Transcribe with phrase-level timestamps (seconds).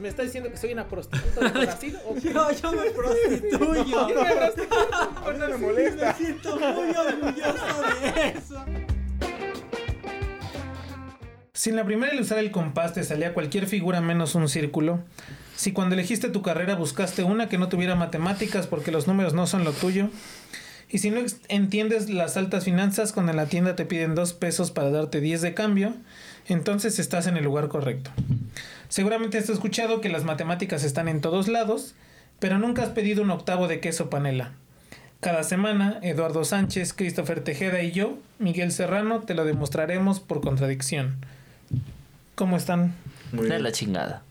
[0.00, 1.96] ¿Me está diciendo que soy una prostituta de Brasil?
[2.06, 2.32] ¿O qué?
[2.32, 4.08] Yo, yo me prostituyo.
[5.30, 6.06] No me molesta.
[6.06, 8.64] Me siento muy orgulloso de eso.
[11.52, 15.00] Si en la primera al usar el compás te salía cualquier figura menos un círculo,
[15.54, 19.46] si cuando elegiste tu carrera buscaste una que no tuviera matemáticas porque los números no
[19.46, 20.08] son lo tuyo,
[20.88, 24.70] y si no entiendes las altas finanzas cuando en la tienda te piden dos pesos
[24.70, 25.92] para darte 10 de cambio,
[26.46, 28.10] entonces estás en el lugar correcto.
[28.90, 31.94] Seguramente has escuchado que las matemáticas están en todos lados,
[32.40, 34.50] pero nunca has pedido un octavo de queso panela.
[35.20, 41.16] Cada semana, Eduardo Sánchez, Christopher Tejeda y yo, Miguel Serrano, te lo demostraremos por contradicción.
[42.34, 42.94] ¿Cómo están?
[43.32, 43.62] Muy De bien.
[43.62, 44.22] la chingada.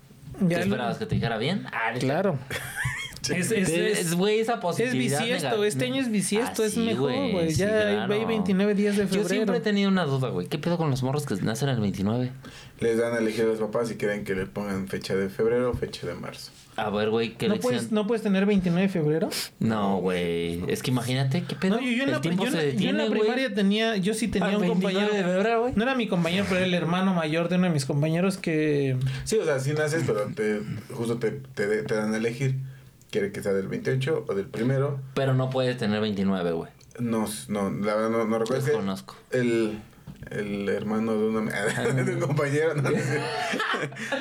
[0.41, 1.65] Ya ¿Qué lo- esperabas que te dijera bien?
[1.71, 2.37] Ah, Claro.
[3.31, 5.19] Es, es, Es, es, güey, esa es positividad.
[5.21, 7.51] bisiesto, nega- este año es bisiesto, Ah, es sí, mejor, güey.
[7.51, 8.13] sí, ya hay- claro.
[8.13, 9.29] hay 29 días de Yo febrero.
[9.29, 10.47] siempre he tenido una duda, güey.
[10.47, 12.31] ¿Qué pedo con los morros que nacen el 29?
[12.79, 15.71] Les dan a elegir a los papás si quieren que le pongan fecha de febrero
[15.71, 16.51] o fecha de marzo.
[16.77, 19.29] A ver, güey, ¿qué ¿No puedes, ¿No puedes tener 29 de febrero?
[19.59, 20.63] No, güey.
[20.71, 21.75] Es que imagínate, ¿qué pedo?
[21.75, 23.19] No, yo, yo en la, el tiempo yo la- yo en detiene, la güey.
[23.19, 25.13] primaria tenía, yo sí tenía Al un 29 compañero.
[25.27, 25.73] de febrero, güey.
[25.75, 28.95] No era mi compañero, pero era el hermano mayor de uno de mis compañeros que...
[29.25, 30.61] Sí, o sea, sí naces, pero te,
[30.93, 32.55] justo te, te, te dan a elegir.
[33.11, 34.99] Quiere que sea del 28 o del primero.
[35.15, 36.71] Pero no puedes tener 29, güey.
[36.99, 38.65] No, no, la verdad no, no recuerdo.
[38.65, 39.15] Desconozco.
[39.31, 39.79] El,
[40.29, 41.51] el hermano de, una,
[41.93, 42.75] de un compañero.
[42.75, 42.89] No,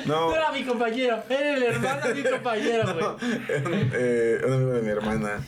[0.06, 3.64] no, era mi compañero, era el hermano de mi compañero, güey.
[3.64, 5.40] un, eh, un amigo de mi hermana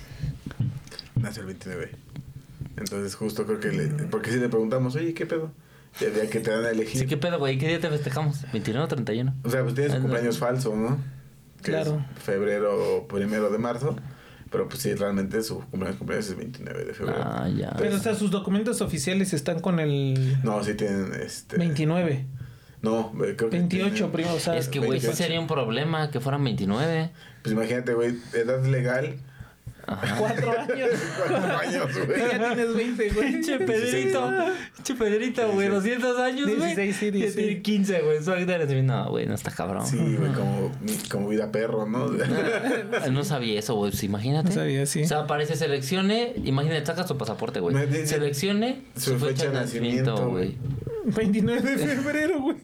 [1.17, 1.91] nació el 29.
[2.77, 3.87] Entonces, justo creo que le.
[4.07, 5.51] Porque si le preguntamos, oye, ¿qué pedo?
[6.01, 7.01] Y el día que te dan a elegir.
[7.01, 7.59] Sí, ¿qué pedo, güey?
[7.59, 8.45] ¿Qué día te festejamos?
[8.53, 9.35] ¿29 o 31?
[9.45, 10.03] O sea, pues tienes un no.
[10.05, 10.99] cumpleaños falso, ¿no?
[11.63, 12.05] Que Claro.
[12.17, 13.97] Es febrero o primero de marzo.
[14.51, 17.21] Pero pues sí, realmente su cumpleaños, cumpleaños es 29 de febrero.
[17.23, 17.73] Ah, ya.
[17.79, 21.57] Pero, o sea, sus documentos oficiales están con el No, sí tienen este.
[21.57, 22.27] 29.
[22.83, 23.47] No, creo que.
[23.47, 24.57] 28, tienen- primo, o sea...
[24.57, 25.17] es que, güey, sí 28.
[25.17, 27.11] sería un problema que fueran 29.
[27.43, 29.17] Pues imagínate, güey, edad legal.
[30.19, 30.91] Cuatro años.
[31.29, 32.19] Cuatro años, güey.
[32.21, 33.33] ya tienes 20, güey.
[33.33, 34.31] Pinche Pedrito,
[34.77, 36.75] pinche Pedrito, güey, 200 años, güey.
[36.75, 37.35] 16, sí, Ya 16.
[37.37, 38.23] tiene 15, güey.
[38.23, 39.87] Su No, güey, no está cabrón.
[39.87, 40.73] Sí, güey, como,
[41.11, 42.09] como vida perro, ¿no?
[43.11, 43.91] No sabía eso, güey.
[43.91, 44.49] Pues imagínate.
[44.51, 45.03] No sabía, sí.
[45.03, 46.35] O sea, aparece seleccione.
[46.45, 47.77] Imagínate, sacas tu pasaporte, güey.
[48.07, 50.57] Seleccione su fecha de nacimiento, güey.
[51.05, 52.57] 29 de febrero, güey.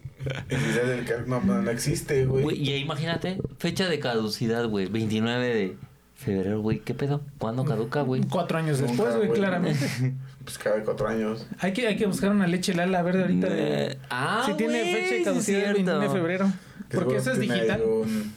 [1.26, 2.62] No, no, no existe, Güey, güey.
[2.62, 4.86] y ahí imagínate, fecha de caducidad, güey.
[4.86, 5.76] 29 de
[6.16, 6.80] febrero, güey.
[6.80, 7.20] ¿Qué pedo?
[7.38, 8.22] ¿Cuándo caduca, güey?
[8.28, 10.14] Cuatro años Nunca, después, güey, claramente.
[10.46, 11.44] Pues cada cuatro años.
[11.58, 13.48] Hay que, hay que buscar una leche Lala, a ver ahorita.
[13.48, 16.52] de- Eh, ah, si tiene fecha de sí caducidad el 29 de febrero.
[16.88, 17.82] Que Porque eso es digital.
[17.82, 18.32] un-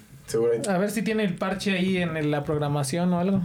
[0.68, 3.42] A ver si tiene el parche ahí en la programación o algo.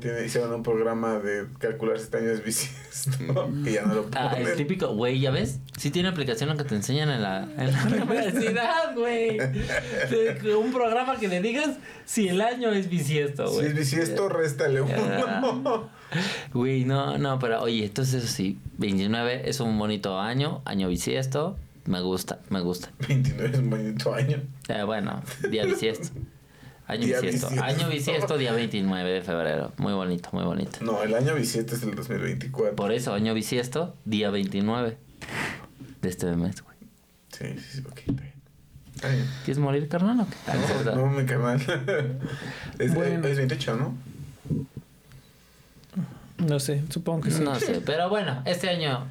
[0.00, 2.80] tiene, hicieron un programa de calcular si este año es bisiesto.
[3.64, 4.46] Y ya no lo Ah, ponen.
[4.48, 5.58] el típico, güey, ¿ya ves?
[5.76, 9.38] Sí tiene aplicación lo que te enseñan en la, en la universidad, güey.
[10.56, 11.70] Un programa que le digas
[12.04, 13.66] si el año es bisiesto, Si güey.
[13.68, 15.88] es bisiesto, réstale uno.
[16.52, 21.56] Güey, no, no, pero oye, entonces eso sí, 29 es un bonito año, año bisiesto.
[21.86, 22.90] Me gusta, me gusta.
[23.08, 24.42] 29 es un bonito año.
[24.68, 26.08] Eh, bueno, día bisiesto.
[26.86, 27.48] Año Día bisiesto.
[27.50, 27.64] bisiesto.
[27.82, 29.72] Año bisiesto, día 29 de febrero.
[29.76, 30.78] Muy bonito, muy bonito.
[30.82, 32.74] No, el año bisiesto es el 2024.
[32.74, 34.96] Por eso, año bisiesto, día 29
[36.02, 36.76] de este mes, güey.
[37.32, 38.34] Sí, sí, sí, ok, está bien.
[38.94, 39.26] Está bien.
[39.44, 40.20] ¿Quieres morir, carnal?
[40.20, 40.36] o qué?
[40.48, 40.94] Ah, verdad.
[40.96, 41.60] No, mi carnal.
[42.80, 43.26] es, Bueno.
[43.28, 43.94] es 28, ¿no?
[46.38, 47.42] No sé, supongo que sí.
[47.44, 49.06] No sé, pero bueno, este año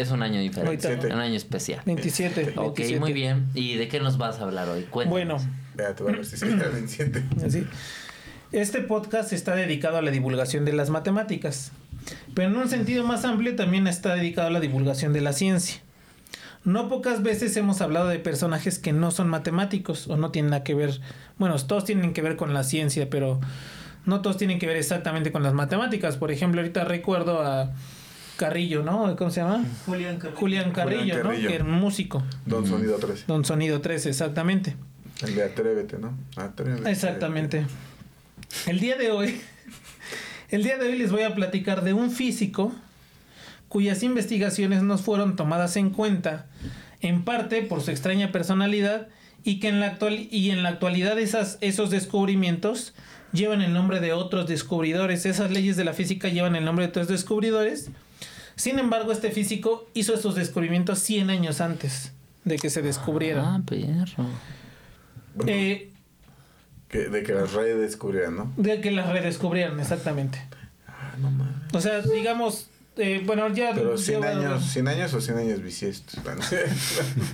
[0.00, 0.88] es un año diferente.
[0.88, 1.06] Ahorita.
[1.06, 1.82] Un año especial.
[1.84, 2.54] 27.
[2.56, 3.00] Ok, 27.
[3.00, 3.48] muy bien.
[3.54, 4.84] ¿Y de qué nos vas a hablar hoy?
[4.84, 5.44] Cuéntanos.
[5.44, 7.24] Bueno, Vea, te voy a ver si se el 27.
[7.44, 7.66] así.
[8.50, 11.70] Este podcast está dedicado a la divulgación de las matemáticas,
[12.34, 15.82] pero en un sentido más amplio también está dedicado a la divulgación de la ciencia.
[16.64, 20.64] No pocas veces hemos hablado de personajes que no son matemáticos o no tienen nada
[20.64, 21.00] que ver,
[21.36, 23.38] bueno, todos tienen que ver con la ciencia, pero
[24.06, 26.16] no todos tienen que ver exactamente con las matemáticas.
[26.16, 27.72] Por ejemplo, ahorita recuerdo a
[28.38, 29.16] Carrillo, ¿no?
[29.16, 29.64] ¿Cómo se llama?
[29.84, 30.38] Julián Carrillo.
[30.38, 31.22] Julián Carrillo, ¿no?
[31.24, 31.48] Carrillo.
[31.48, 32.22] Que era un músico.
[32.46, 33.24] Don Sonido 13.
[33.26, 34.76] Don Sonido 13, exactamente.
[35.22, 36.16] El de Atrévete, ¿no?
[36.36, 36.88] Atrévete.
[36.88, 37.66] Exactamente.
[38.66, 39.40] El día de hoy,
[40.50, 42.72] el día de hoy les voy a platicar de un físico
[43.68, 46.46] cuyas investigaciones no fueron tomadas en cuenta,
[47.00, 49.08] en parte por su extraña personalidad
[49.42, 52.94] y que en la actual y en la actualidad esas, esos descubrimientos
[53.32, 55.26] llevan el nombre de otros descubridores.
[55.26, 57.90] Esas leyes de la física llevan el nombre de otros descubridores.
[58.58, 62.12] Sin embargo, este físico hizo estos descubrimientos 100 años antes
[62.44, 63.44] de que se descubrieran.
[63.44, 64.26] Ah, perro.
[65.34, 65.90] Bueno, Eh,
[66.88, 68.52] que- de que las redes descubrieran, ¿no?
[68.56, 70.40] de que las redescubrieran, exactamente.
[70.88, 71.54] Ah, no mames.
[71.72, 73.72] O sea, digamos, eh, bueno, ya...
[73.74, 76.20] Pero 100 ya- años, 100 años o 100 años bisiestos.
[76.24, 76.40] Bueno,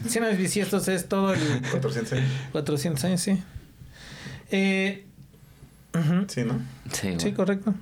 [0.06, 2.31] 100 años bisiestos es todo el 400 años.
[2.53, 3.43] 400 años, sí.
[4.50, 5.06] Eh,
[5.94, 6.61] ujú, Sí, ¿no?
[6.93, 7.73] Sí, sí, correcto.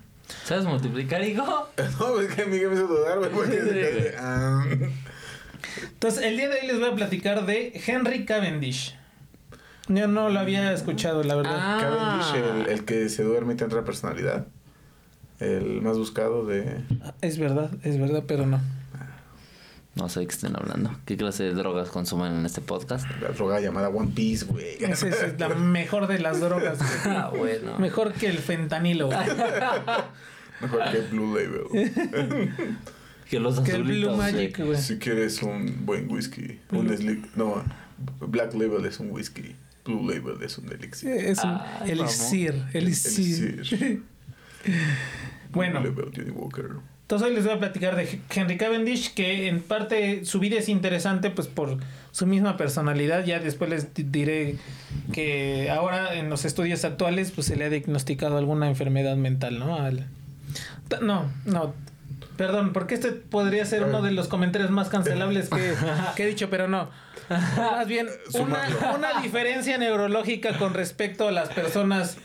[0.45, 1.69] ¿Sabes multiplicar, hijo?
[1.99, 3.31] No, es que a mí que me hizo dudar, güey.
[3.31, 4.65] Porque, ah,
[5.83, 8.97] Entonces, el día de hoy les voy a platicar de Henry Cavendish.
[9.89, 11.57] Yo no lo había escuchado, la verdad.
[11.57, 11.79] Ah.
[11.81, 14.47] Cavendish, el, el que se duerme y tiene otra personalidad.
[15.41, 16.83] El más buscado de.
[17.21, 18.61] Es verdad, es verdad, pero no.
[19.95, 20.91] No sé de qué estén hablando.
[21.05, 23.07] ¿Qué clase de drogas consumen en este podcast?
[23.21, 24.83] La droga llamada One Piece, güey.
[24.83, 26.79] Esa es la mejor de las drogas.
[26.79, 26.91] güey.
[27.17, 27.79] Ah, bueno.
[27.79, 29.09] Mejor que el fentanilo.
[29.09, 29.19] güey.
[30.63, 32.63] Mejor que Blue Label.
[33.29, 34.09] Que los Que el azulitos.
[34.15, 34.17] Blue.
[34.23, 34.79] Magic, güey.
[34.81, 37.35] Si quieres un buen whisky, un slick.
[37.35, 37.63] No,
[38.21, 39.57] Black Label es un whisky.
[39.87, 41.11] Blue Label es un elixir.
[41.11, 42.63] Es un elixir.
[42.75, 44.03] Elixir.
[45.51, 46.71] Bueno, Blue Label, Johnny Walker.
[47.13, 50.71] Entonces hoy les voy a platicar de Henry Cavendish, que en parte su vida es
[50.71, 51.77] interesante pues por
[52.11, 53.23] su misma personalidad.
[53.27, 54.57] Ya después les di- diré
[55.13, 59.77] que ahora en los estudios actuales pues se le ha diagnosticado alguna enfermedad mental, ¿no?
[59.77, 60.07] Al-
[61.03, 61.75] No, no.
[62.39, 65.75] Perdón, porque este podría ser uno de los comentarios más cancelables que,
[66.17, 66.89] que he dicho, pero no.
[67.59, 68.09] Más bien,
[68.97, 72.17] una diferencia neurológica con respecto a las personas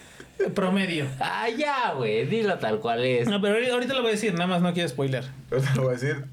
[0.53, 1.05] promedio.
[1.19, 2.25] Ah, ya, güey.
[2.25, 3.27] Dilo tal cual es.
[3.27, 5.25] No, pero ahorita- ahorita lo voy a decir, nada más no quiero spoiler.
[5.49, 6.25] Te lo voy a decir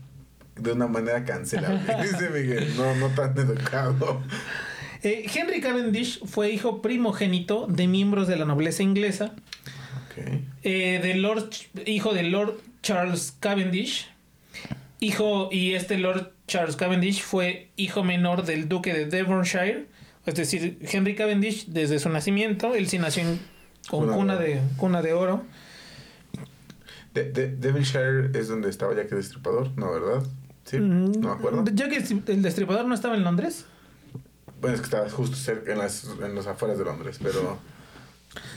[0.56, 1.80] de una manera cancelable.
[2.02, 4.22] Dice Miguel, no, no tan educado.
[5.02, 9.32] Eh, Henry Cavendish fue hijo primogénito de miembros de la nobleza inglesa,
[10.62, 11.50] eh, de Lord,
[11.86, 14.08] hijo de Lord Charles Cavendish,
[15.00, 19.86] hijo y este Lord Charles Cavendish fue hijo menor del duque de Devonshire,
[20.24, 23.40] es decir, Henry Cavendish desde su nacimiento, él sí nació en-
[23.88, 25.42] con Cuna cuna de cuna de oro.
[27.12, 30.22] De, de- Devonshire es donde estaba Jack el Destripador, ¿no, verdad?
[30.64, 31.62] Sí, no me acuerdo.
[31.62, 31.96] Mm, Ya que
[32.32, 33.66] el destripador no estaba en Londres.
[34.60, 37.58] Bueno, es que estaba justo cerca, en, las, en las afueras de Londres, pero...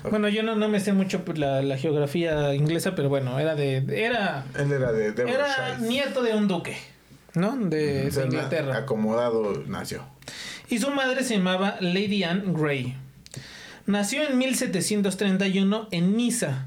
[0.09, 3.53] Bueno, yo no, no me sé mucho pues, la, la geografía inglesa, pero bueno, era
[3.55, 5.33] de, era Él era de Devonshire.
[5.43, 6.77] Era nieto de un duque,
[7.35, 7.55] ¿no?
[7.57, 8.77] De, O sea, de Inglaterra.
[8.77, 10.01] Acomodado nació.
[10.69, 12.95] Y su madre se llamaba Lady Anne Grey.
[13.87, 16.65] Nació en 1731 en Niza,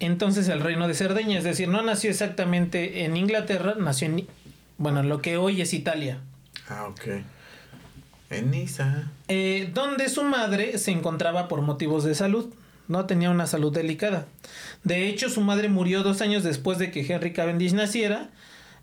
[0.00, 4.26] entonces el reino de Cerdeña, es decir, no nació exactamente en Inglaterra, nació en,
[4.78, 6.20] bueno, en lo que hoy es Italia,
[6.68, 7.22] Ah, ok.
[8.30, 9.10] En Niza.
[9.28, 12.52] eh, donde su madre se encontraba por motivos de salud,
[12.88, 14.26] no tenía una salud delicada.
[14.84, 18.28] De hecho, su madre murió dos años después de que Henry Cavendish naciera,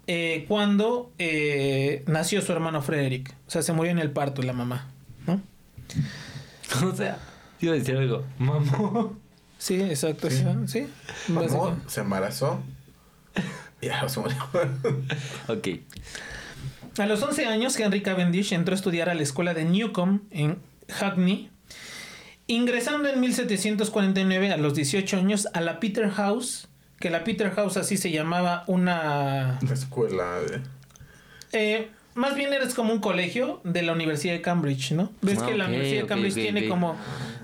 [0.08, 3.34] eh, cuando eh, nació su hermano Frederick.
[3.48, 4.88] O sea, se murió en el parto la mamá,
[5.28, 5.42] ¿no?
[6.86, 7.18] O sea,
[7.62, 8.24] iba a decir algo.
[8.38, 9.18] Mamó.
[9.58, 10.44] Sí, exacto, sí.
[10.68, 10.88] sí,
[11.28, 12.62] Mamó, se embarazó.
[13.82, 14.38] Y ya se murió.
[15.48, 15.68] Ok.
[16.98, 20.60] A los 11 años, Henry Cavendish entró a estudiar a la escuela de Newcomb en
[20.90, 21.50] Hackney,
[22.48, 26.68] ingresando en 1749 a los 18 años a la Peter House,
[27.00, 29.60] que la Peter House así se llamaba una...
[29.62, 30.62] La escuela de...
[31.54, 35.12] eh, más bien eres como un colegio de la Universidad de Cambridge, ¿no?
[35.22, 36.96] Ves Ah, que la Universidad de Cambridge tiene como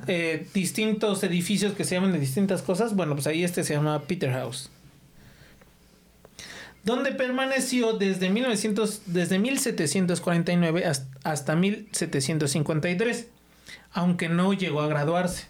[0.08, 2.96] eh, distintos edificios que se llaman de distintas cosas.
[2.96, 4.70] Bueno, pues ahí este se llama Peter House.
[6.84, 13.28] Donde permaneció desde, 1900, desde 1749 hasta, hasta 1753,
[13.92, 15.48] aunque no llegó a graduarse.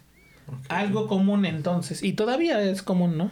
[0.70, 3.32] Algo común entonces, y todavía es común, ¿no?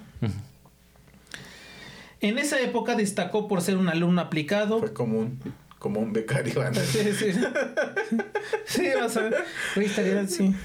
[2.22, 5.40] En esa época destacó por ser un alumno aplicado, Fue como un,
[5.84, 6.86] como un becario antes.
[6.88, 7.34] Sí, sí.
[8.66, 9.44] Sí, vas a ver.
[9.76, 10.56] Güey, estaría así.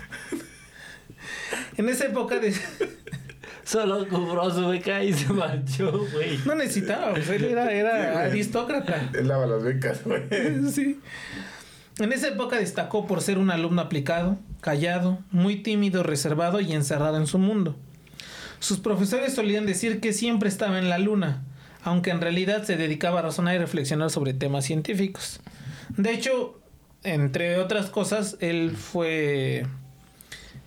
[1.76, 2.54] En esa época de...
[3.64, 6.38] Solo cobró su beca y se marchó, güey.
[6.46, 9.10] no necesitaba, pues, él era, era aristócrata.
[9.12, 10.22] Él lava las becas, güey.
[10.70, 11.00] Sí.
[11.98, 17.16] En esa época destacó por ser un alumno aplicado, callado, muy tímido, reservado y encerrado
[17.16, 17.76] en su mundo.
[18.60, 21.42] Sus profesores solían decir que siempre estaba en la luna,
[21.88, 25.40] aunque en realidad se dedicaba a razonar y reflexionar sobre temas científicos.
[25.96, 26.60] De hecho,
[27.02, 29.66] entre otras cosas, él fue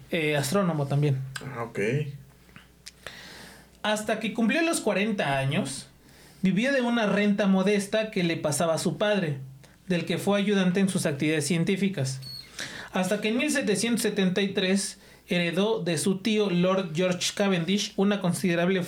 [0.10, 1.20] eh, astrónomo también.
[1.56, 1.80] Ah, ok.
[3.84, 5.88] Hasta que cumplió los 40 años,
[6.42, 9.40] vivía de una renta modesta que le pasaba a su padre,
[9.88, 12.20] del que fue ayudante en sus actividades científicas.
[12.94, 18.84] Hasta que en 1773 heredó de su tío Lord George Cavendish una considerable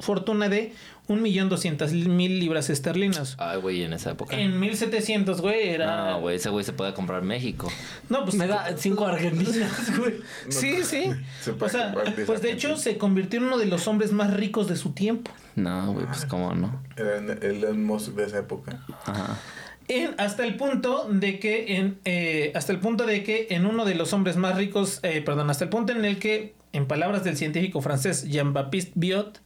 [0.00, 0.72] fortuna de
[1.08, 3.36] 1.200.000 libras esterlinas.
[3.38, 4.38] Ay, güey, en esa época.
[4.38, 6.10] En 1700, güey, era...
[6.12, 7.70] No, güey, ese güey se puede comprar México.
[8.08, 8.34] No, pues...
[8.36, 10.14] Me da cinco argentinas, güey.
[10.48, 11.10] Sí, sí.
[11.40, 11.94] Se O puede sea,
[12.26, 15.30] pues de hecho se convirtió en uno de los hombres más ricos de su tiempo.
[15.54, 16.82] No, güey, pues cómo no.
[16.96, 18.80] Era el Musk de esa época.
[19.04, 19.38] Ajá.
[19.88, 23.84] En- hasta el punto de que en eh, hasta el punto de que en uno
[23.84, 27.22] de los hombres más ricos eh, perdón hasta el punto en el que en palabras
[27.22, 29.40] del científico francés Jean-Baptiste Biot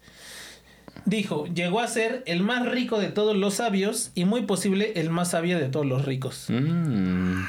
[1.06, 5.10] dijo llegó a ser el más rico de todos los sabios y muy posible el
[5.10, 7.42] más sabio de todos los ricos Mm.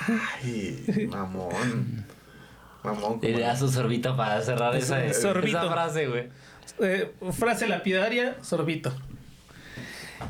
[0.43, 2.05] Ay, mamón.
[2.83, 3.19] Mamón.
[3.21, 5.33] Le da su sorbito para cerrar esa, Es esa
[5.71, 6.29] frase, güey.
[6.79, 8.91] Eh, frase lapidaria sorbito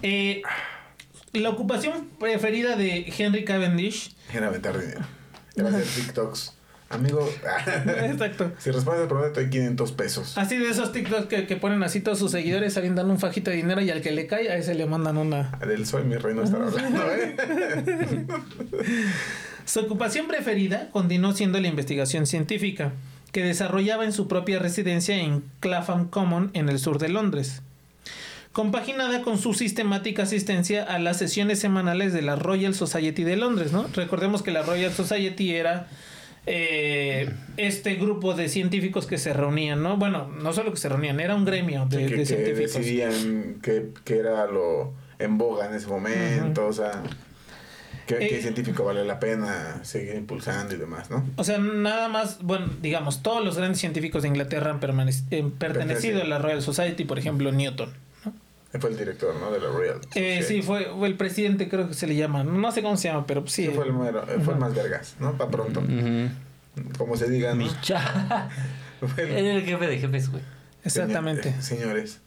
[0.02, 0.42] Eh,
[1.34, 4.80] la ocupación preferida de Henry Cavendish Era dinero.
[5.56, 6.58] Era hacer TikToks.
[6.92, 7.28] Amigo,
[8.04, 10.38] exacto si respondes al problema, te doy 500 pesos.
[10.38, 13.58] Así de esos TikToks que, que ponen así todos sus seguidores avientan un fajito de
[13.58, 15.52] dinero y al que le cae a ese le mandan una.
[15.66, 17.36] Del soy mi reino estar hablando, ¿eh?
[19.66, 22.92] Su ocupación preferida continuó siendo la investigación científica,
[23.32, 27.62] que desarrollaba en su propia residencia en Clapham Common en el sur de Londres.
[28.52, 33.72] Compaginada con su sistemática asistencia a las sesiones semanales de la Royal Society de Londres,
[33.72, 33.88] ¿no?
[33.94, 35.88] Recordemos que la Royal Society era
[36.46, 39.98] eh, este grupo de científicos que se reunían, ¿no?
[39.98, 42.74] Bueno, no solo que se reunían, era un gremio de, que, de que científicos.
[42.74, 47.04] decidían que, que era lo en boga en ese momento, o sea,
[48.08, 51.24] que, qué Eh, científico vale la pena seguir impulsando y demás, ¿no?
[51.36, 55.46] O sea, nada más, bueno, digamos, todos los grandes científicos de Inglaterra han permanec- eh,
[55.60, 57.94] pertenecido a la Royal Society, por ejemplo, Newton.
[58.80, 59.52] Fue el director, ¿no?
[59.52, 60.00] De la Royal.
[60.16, 62.44] Eh, sí, fue, fue el presidente, creo que se le llama.
[62.44, 63.66] No sé cómo se llama, pero sí.
[63.68, 65.34] Sí, fue el, mero- eh, fue el más vergas, ¿no?
[65.38, 65.84] Para pronto.
[66.98, 67.66] Como se diga, ¿no?
[69.18, 70.44] Era el jefe de jefes, güey.
[70.84, 71.50] Exactamente.
[71.50, 72.20] Eh, señores.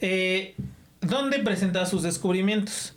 [0.00, 0.54] Eh,
[1.00, 2.94] ¿Dónde presentaba sus descubrimientos?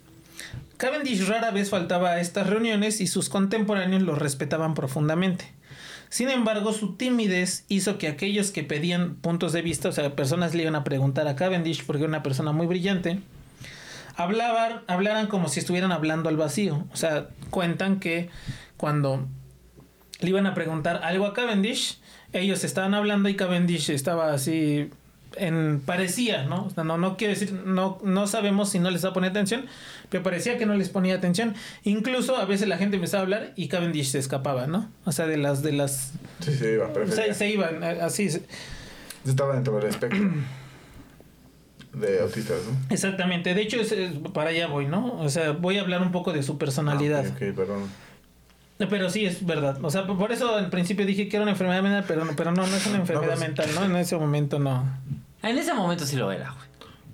[0.76, 5.52] Cavendish rara vez faltaba a estas reuniones y sus contemporáneos lo respetaban profundamente.
[6.08, 10.54] Sin embargo, su timidez hizo que aquellos que pedían puntos de vista, o sea, personas
[10.54, 13.20] le iban a preguntar a Cavendish, porque era una persona muy brillante,
[14.14, 16.86] hablaban, hablaran como si estuvieran hablando al vacío.
[16.92, 18.30] O sea, cuentan que
[18.76, 19.26] cuando
[20.20, 21.98] le iban a preguntar algo a Cavendish,
[22.32, 24.90] ellos estaban hablando y Cavendish estaba así
[25.38, 26.66] en parecía, ¿no?
[26.66, 29.30] O sea, no no quiero decir no no sabemos si no les va a poner
[29.30, 29.66] atención,
[30.10, 31.54] pero parecía que no les ponía atención.
[31.84, 34.88] Incluso a veces la gente empezaba a hablar y Cavendish se escapaba, ¿no?
[35.04, 38.42] O sea, de las de las Sí, sí, iba, se, se iban eh, así se-
[39.26, 40.18] Estaba dentro del espectro
[41.94, 42.78] de autistas, ¿no?
[42.94, 43.54] exactamente.
[43.54, 45.18] De hecho es, es- para allá voy, ¿no?
[45.20, 47.24] O sea, voy a hablar un poco de su personalidad.
[47.26, 47.84] Ah, perdón.
[48.90, 49.78] Pero sí, es verdad.
[49.82, 52.52] O sea, por eso al principio dije que era una enfermedad mental, pero no, pero
[52.52, 53.84] no, no es una enfermedad pues- mental, ¿no?
[53.86, 54.84] En ese momento no.
[55.42, 56.66] En ese momento sí lo era, güey.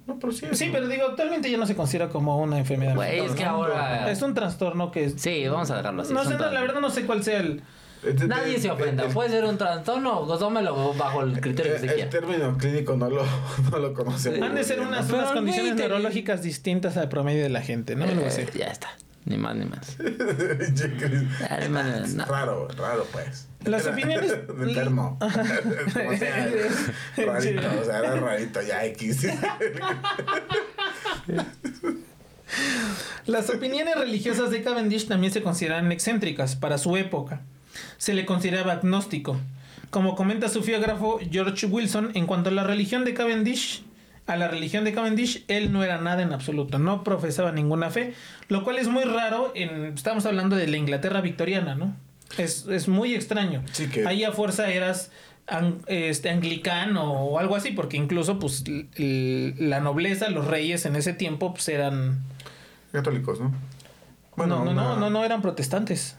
[0.06, 0.46] No, pero sí.
[0.52, 3.30] Sí, pero digo, actualmente ya no se considera como una enfermedad Güey, mental.
[3.30, 3.50] es que ¿no?
[3.50, 4.10] ahora.
[4.10, 5.14] Es un trastorno que es...
[5.16, 6.12] Sí, vamos a dejarlo así.
[6.12, 7.62] no sé, la verdad no sé cuál sea el...
[8.04, 9.04] Este- Nadie se el- ofenda.
[9.04, 12.10] el- Puede ser un trastorno o tómelo bajo el criterio que el, se el quiera.
[12.10, 13.22] término clínico no lo,
[13.70, 14.42] no lo conocemos.
[14.42, 18.04] Han de ser unas, unas condiciones neurológicas distintas al promedio de la gente, ¿no?
[18.26, 18.40] Así.
[18.40, 18.88] Eh, ya está.
[19.24, 19.96] Ni más ni más.
[19.96, 21.22] Pinche Chris.
[21.40, 22.24] Ya, ni más, ni más, no.
[22.26, 23.46] Raro, raro, pues.
[23.64, 25.18] Las Era opiniones- Enfermo.
[25.94, 26.48] Como sea,
[27.24, 29.26] rarito, o sea, era rarito, ya X.
[33.26, 37.40] Las opiniones religiosas de Cavendish también se consideran excéntricas para su época.
[37.98, 39.38] Se le consideraba agnóstico.
[39.90, 43.84] Como comenta su biógrafo George Wilson, en cuanto a la religión de Cavendish,
[44.26, 48.14] a la religión de Cavendish, él no era nada en absoluto, no profesaba ninguna fe,
[48.48, 51.94] lo cual es muy raro, en, estamos hablando de la Inglaterra victoriana, ¿no?
[52.38, 53.62] Es, es muy extraño.
[53.72, 55.10] Sí, que- Ahí a fuerza eras
[55.86, 58.64] este, anglicano o algo así, porque incluso pues
[58.96, 62.22] la nobleza, los reyes en ese tiempo pues eran
[62.92, 63.52] Católicos, ¿no?
[64.36, 66.16] no, no, una- no, no, no, eran protestantes.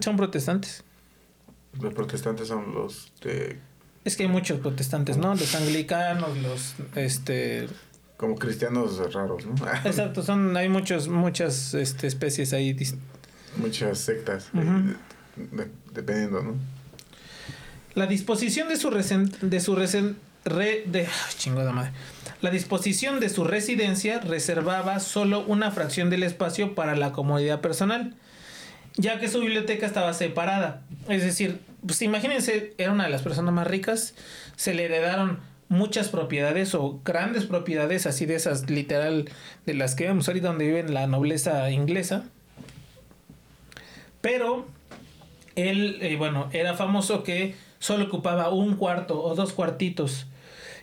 [0.00, 0.82] Son protestantes.
[1.80, 3.58] Los protestantes son los de.
[4.04, 5.34] Es que hay muchos protestantes, ¿no?
[5.34, 7.68] Los anglicanos, los, este,
[8.16, 9.54] como cristianos raros, ¿no?
[9.84, 12.76] exacto, son, hay muchos, muchas, este, especies ahí.
[13.56, 14.94] Muchas sectas, eh,
[15.36, 16.54] de- dependiendo, ¿no?
[17.94, 20.14] La disposición de su resen- de su resen-
[20.44, 21.90] re- de, chingada madre.
[22.40, 28.14] La disposición de su residencia reservaba solo una fracción del espacio para la comodidad personal,
[28.96, 30.82] ya que su biblioteca estaba separada.
[31.08, 34.14] Es decir, pues imagínense, era una de las personas más ricas,
[34.56, 39.30] se le heredaron muchas propiedades o grandes propiedades, así de esas literal,
[39.66, 42.24] de las que vemos ahorita donde vive la nobleza inglesa.
[44.20, 44.66] Pero
[45.54, 50.26] él, eh, bueno, era famoso que solo ocupaba un cuarto o dos cuartitos.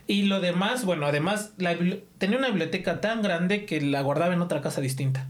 [0.07, 1.53] Y lo demás, bueno, además
[2.17, 5.27] tenía una biblioteca tan grande que la guardaba en otra casa distinta.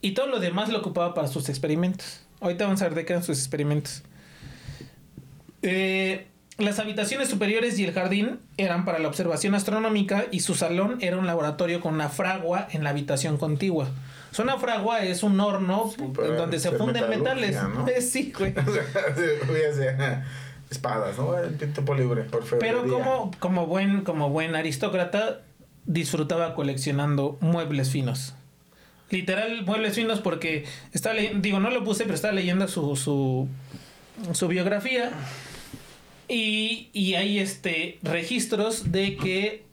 [0.00, 2.26] Y todo lo demás lo ocupaba para sus experimentos.
[2.40, 4.02] Ahorita vamos a ver de qué eran sus experimentos.
[5.62, 6.26] Eh,
[6.58, 11.18] las habitaciones superiores y el jardín eran para la observación astronómica y su salón era
[11.18, 13.88] un laboratorio con una fragua en la habitación contigua.
[14.30, 17.56] O sea, una fragua es un horno en donde se funden metales.
[17.62, 17.86] ¿no?
[18.00, 18.54] Sí, güey.
[20.70, 21.32] Espadas, ¿no?
[21.58, 22.58] Tiempo libre, por favor.
[22.58, 25.42] Pero como, como, buen, como buen aristócrata,
[25.84, 28.34] disfrutaba coleccionando muebles finos.
[29.10, 33.48] Literal, muebles finos porque estaba leyendo, digo, no lo puse, pero estaba leyendo su, su,
[34.32, 35.10] su biografía.
[36.28, 39.64] Y, y hay este registros de que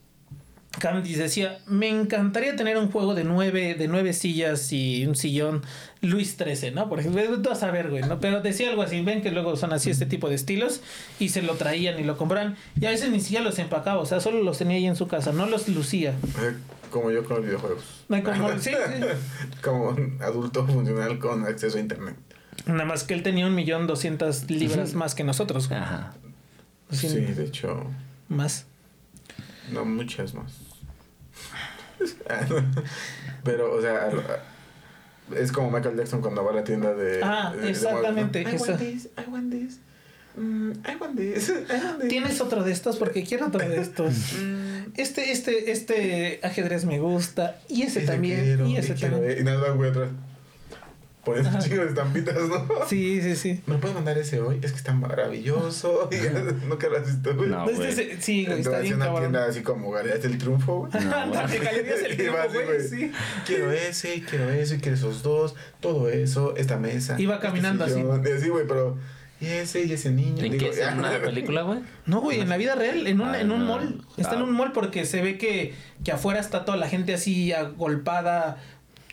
[0.80, 5.62] Cavendish decía, me encantaría tener un juego de nueve, de nueve sillas y un sillón
[6.02, 6.90] Luis XIII, ¿no?
[6.90, 8.20] Por ejemplo, tú vas a ver, güey, ¿no?
[8.20, 10.82] Pero decía algo así, ven que luego son así este tipo de estilos
[11.20, 14.06] y se lo traían y lo compraban y a veces ni siquiera los empacaba, o
[14.06, 16.12] sea, solo los tenía ahí en su casa, no los lucía.
[16.42, 16.56] Eh,
[16.92, 17.84] Como yo con los videojuegos.
[18.10, 18.74] Hay como- sí, sí.
[19.64, 22.16] Como un adulto funcional con acceso a internet.
[22.66, 25.72] Nada más que él tenía un millón doscientas libras más que nosotros.
[25.72, 26.14] Ajá.
[26.92, 27.86] Sí, de hecho,
[28.30, 28.66] Más.
[29.72, 30.54] no muchas más.
[33.44, 34.10] Pero, o sea,
[35.38, 37.22] es como Michael Jackson cuando va a la tienda de.
[37.24, 38.50] Ah, de- de exactamente, ¿no?
[38.52, 39.80] I want this, I want this.
[40.36, 42.10] Mm, I want this, I want this.
[42.10, 42.98] ¿Tienes otro de estos?
[42.98, 44.14] Porque quiero otro de estos.
[44.42, 47.60] Mm, Este, este, este ajedrez me gusta.
[47.70, 48.44] Y ese, ese también.
[48.44, 49.24] quiero, y ese también.
[49.24, 50.10] eh, Y nada, güey, atrás.
[51.26, 52.68] Poniendo un chingo de estampitas, ¿no?
[52.88, 53.64] Sí, sí, sí.
[53.66, 54.60] ¿Me puedes mandar ese hoy?
[54.62, 56.10] Es que está maravilloso.
[56.12, 57.50] Y nunca lo has visto, güey.
[57.50, 57.64] No.
[57.70, 57.90] Este güey.
[58.18, 59.22] es- sí, güey, está bien una cabrón.
[59.24, 60.92] tienda así como Galerías del Triunfo, güey.
[61.06, 61.48] No, güey.
[61.48, 63.12] Te galerías el va así, güey, sí.
[63.48, 67.20] Quiero ese, quiero eso, y quiero esos dos, todo eso, esta mesa.
[67.20, 68.02] Iba este caminando así.
[68.02, 68.98] Y así, güey, pero.
[69.42, 70.42] Y ese, y ese niño.
[70.42, 71.80] ¿En Digo, qué ¿En una película, güey?
[72.06, 73.66] No, güey, en la vida real, en un, Ah, en un no.
[73.78, 74.06] mall.
[74.16, 74.44] Está en Ah.
[74.46, 75.74] un mall porque se ve que,
[76.06, 78.58] que afuera está toda la gente así agolpada,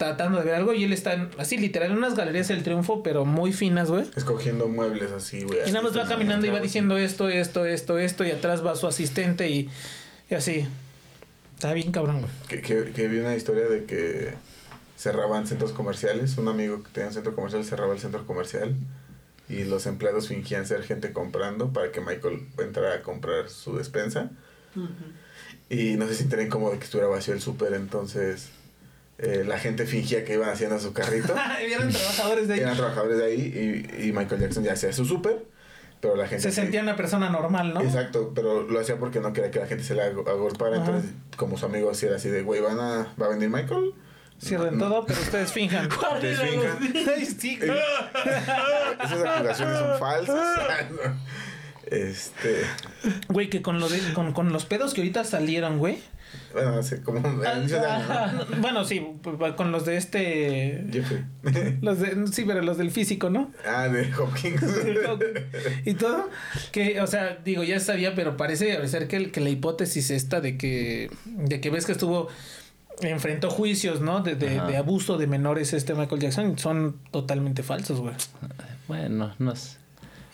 [0.00, 0.72] tratando de ver algo.
[0.72, 4.04] Y él está así, literal, en unas galerías del triunfo, pero muy finas, güey.
[4.16, 5.58] Escogiendo muebles así, güey.
[5.66, 8.24] Y nada más va caminando y va diciendo esto, esto, esto, esto.
[8.24, 9.68] Y atrás va su asistente y,
[10.30, 10.66] y así.
[11.54, 12.32] Está bien cabrón, güey.
[12.48, 14.32] Que, que, que vi una historia de que
[14.96, 16.38] cerraban centros comerciales.
[16.38, 18.74] Un amigo que tenía un centro comercial cerraba el centro comercial.
[19.50, 24.30] Y los empleados fingían ser gente comprando para que Michael entrara a comprar su despensa.
[25.68, 28.48] Y no se sintieran incómodo de que estuviera vacío el súper, entonces
[29.22, 31.34] eh, la gente fingía que iban haciendo su carrito.
[31.66, 32.60] Vieron trabajadores de ahí.
[32.60, 35.44] Eran trabajadores de ahí y, y Michael Jackson ya hacía su súper,
[36.00, 36.42] pero la gente...
[36.42, 37.80] Se sentía una persona normal, ¿no?
[37.82, 40.86] Exacto, pero lo hacía porque no quería que la gente se le ag- agolpara, Ajá.
[40.86, 43.92] entonces como su amigo era así de, güey, ¿van a, ¿va a venir Michael?
[44.42, 44.90] Cierren No, no.
[44.94, 45.86] todo, pero ustedes finjan.
[46.14, 46.40] Ustedes
[47.36, 47.76] finjan.
[49.04, 50.60] Esas acusaciones son falsas.
[51.86, 52.62] este,
[53.28, 55.98] Güey, que con, lo de, con, con los pedos que ahorita salieron, güey.
[56.52, 57.20] Bueno, no sé, como.
[58.60, 60.84] Bueno, sí, p- con los de este.
[60.92, 61.24] Jeffrey.
[61.82, 63.50] Los de, sí, pero los del físico, ¿no?
[63.66, 64.62] ah, de Hopkins.
[65.84, 66.28] y todo.
[66.72, 70.40] Que, o sea, digo, ya sabía, pero parece ser que, el- que la hipótesis esta
[70.40, 72.28] de que, de que ves que estuvo.
[73.02, 74.20] Enfrentó juicios, ¿no?
[74.20, 76.58] De, de abuso de menores este Michael Jackson.
[76.58, 78.14] Son totalmente falsos, güey.
[78.88, 79.78] Bueno, no sé.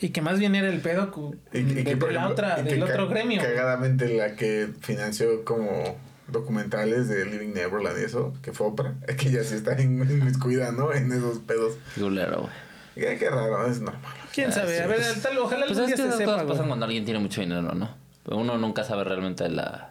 [0.00, 1.10] Y que más bien era el pedo
[1.52, 3.40] Y- y de, que, de por la otra, y que del otro gremio.
[3.40, 5.96] Cagadamente la que financió como
[6.28, 10.72] documentales de Living Neverland y eso, que fue Oprah, que ya sí está in- inmiscuida,
[10.72, 10.92] ¿no?
[10.92, 11.74] En esos pedos.
[11.98, 13.18] Culero, güey.
[13.18, 14.02] Qué, raro, es normal.
[14.34, 14.76] ¿Quién Ah, sabe?
[14.76, 14.82] sí.
[14.82, 17.04] A ver, tal, ojalá Pues algún es día que se sepa, cosas pasan cuando alguien
[17.04, 17.90] tiene mucho dinero, ¿no?
[18.24, 19.90] Pero uno nunca sabe realmente la...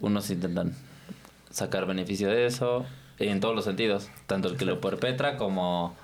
[0.00, 0.74] Unos intentan
[1.50, 2.86] sacar beneficio de eso
[3.18, 4.08] en todos los sentidos.
[4.26, 5.94] Tanto el que lo perpetra como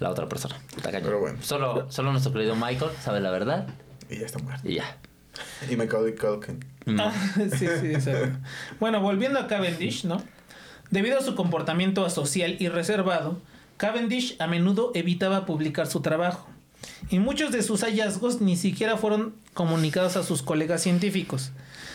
[0.00, 0.56] la otra persona.
[0.76, 1.04] Está cañón.
[1.06, 1.38] Pero bueno.
[1.42, 3.66] Solo, solo nuestro querido Michael sabe la verdad
[4.10, 4.68] Y ya está muerto.
[4.68, 4.96] y ya.
[5.70, 6.64] Y Macaulay Culkin.
[6.86, 7.00] Mm.
[7.00, 8.38] Ah, sí, sí, exacto.
[8.80, 10.22] Bueno, volviendo a Cavendish, ¿no?
[10.90, 13.38] Debido a su comportamiento asocial y reservado,
[13.76, 16.48] Cavendish a menudo evitaba publicar su trabajo.
[17.10, 21.52] Y muchos de sus hallazgos ni siquiera fueron comunicados a sus colegas científicos.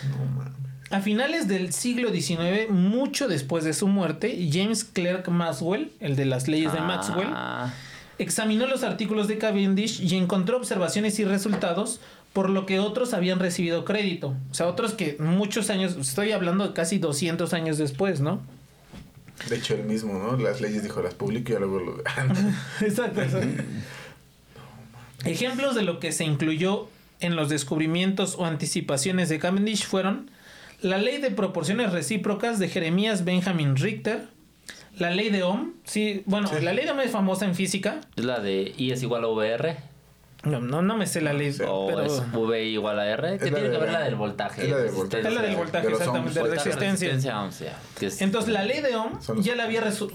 [0.09, 0.53] No mames.
[0.91, 6.25] A finales del siglo XIX, mucho después de su muerte, James Clerk Maxwell, el de
[6.25, 7.73] las leyes de Maxwell, Ah,
[8.17, 11.99] examinó los artículos de Cavendish y encontró observaciones y resultados
[12.33, 14.35] por lo que otros habían recibido crédito.
[14.51, 18.41] O sea, otros que muchos años, estoy hablando de casi 200 años después, ¿no?
[19.49, 20.37] De hecho, él mismo, ¿no?
[20.37, 21.97] Las leyes dijo, las publico y luego lo...
[22.81, 23.63] Exacto, exacto.
[25.23, 26.87] Ejemplos de lo que se incluyó
[27.19, 30.29] en los descubrimientos o anticipaciones de Cavendish fueron
[30.81, 34.27] la ley de proporciones recíprocas de Jeremías Benjamin Richter,
[34.97, 36.63] la ley de Ohm, sí, bueno, Sí.
[36.63, 39.27] la ley de Ohm es famosa en física, es la de I es igual a
[39.27, 39.77] VR.
[40.43, 42.03] No, no, no me sé la ley, O pero...
[42.03, 43.39] es V igual a R.
[43.39, 44.61] Que la tiene que ver la del voltaje.
[44.65, 45.17] es la del resistencia.
[45.19, 45.27] voltaje.
[45.27, 46.35] Es la del voltaje, de exactamente, ohms.
[46.49, 46.81] de resistencia.
[47.09, 47.63] resistencia ohms,
[47.97, 50.11] que es- Entonces la ley de Ohm ya la había, resu-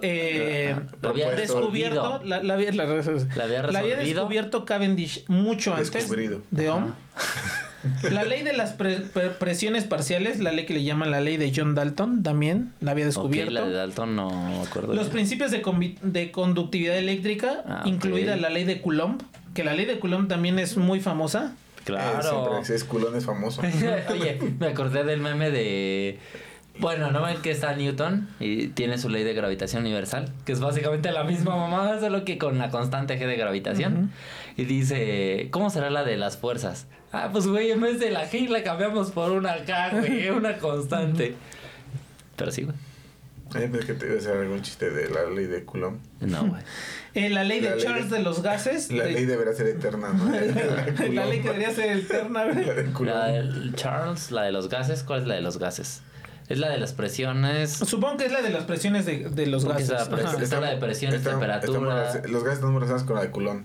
[0.00, 6.40] eh, Lo había descubierto, la, la había, la, La había descubierto Cavendish mucho antes Descubrido.
[6.50, 6.94] de Ohm.
[8.10, 11.36] La ley de las pre- pre- presiones parciales, la ley que le llaman la ley
[11.36, 13.52] de John Dalton, también la había Ok, descubierto.
[13.52, 14.88] la de Dalton no me acuerdo.
[14.94, 15.12] Los bien.
[15.12, 19.20] principios de, conductividad eléctrica, Ah, incluida la ley de Coulomb,
[19.54, 21.52] que la ley de Coulomb también es muy famosa.
[21.54, 22.50] Eh, Claro.
[22.52, 23.62] siempre es culón es famoso.
[24.10, 26.18] Oye, me acordé del meme de.
[26.80, 30.30] Bueno, ¿no ven que está Newton y tiene su ley de gravitación universal?
[30.44, 34.12] Que es básicamente la misma mamá, solo que con la constante G de gravitación.
[34.58, 36.86] Y dice, ¿cómo será la de las fuerzas?
[37.12, 40.58] Ah, pues güey, en vez de la G la cambiamos por una K, güey, una
[40.58, 41.34] constante.
[42.36, 42.76] Pero sí, güey.
[43.54, 45.98] Ay, pensé que te iba a hacer algún chiste de la ley de Coulomb.
[46.20, 46.60] No, güey.
[47.14, 48.92] Eh, la ley de La ley Charles de- de los gases.
[48.92, 50.30] La de- ley deberá ser eterna, ¿no?
[50.30, 52.44] la ley que debería ser eterna.
[52.44, 52.64] güey.
[52.66, 53.16] La de La Coulomb.
[53.70, 56.02] de Charles, la de los gases, ¿cuál es la de los gases?
[56.48, 57.72] Es la de las presiones.
[57.72, 60.00] Supongo que es la de las presiones de, de los Porque gases.
[60.02, 60.42] esa presión- Ajá.
[60.44, 62.06] Está la de presiones, Estamos- temperatura.
[62.06, 63.64] estamos- los gases están muy relacionados con la de Coulomb.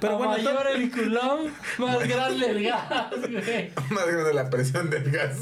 [0.00, 1.38] Pero A bueno, mayor el culón,
[1.78, 3.70] más grande el gas, güey.
[3.90, 5.38] Más grande la presión del gas.